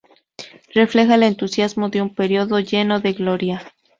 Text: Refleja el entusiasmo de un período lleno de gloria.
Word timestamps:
Refleja 0.73 1.13
el 1.13 1.21
entusiasmo 1.21 1.89
de 1.89 2.01
un 2.01 2.15
período 2.15 2.57
lleno 2.59 2.99
de 2.99 3.13
gloria. 3.13 3.71